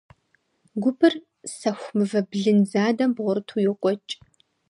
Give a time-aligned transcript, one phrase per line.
[0.81, 1.13] Гупыр
[1.57, 4.13] сэху мывэ блын задэм бгъурыту йокӀуэкӀ.